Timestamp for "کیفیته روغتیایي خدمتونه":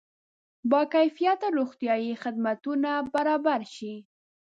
0.95-2.91